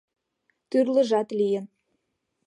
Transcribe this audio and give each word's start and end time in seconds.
—Тӱрлыжат 0.69 1.27
лийын! 1.39 1.65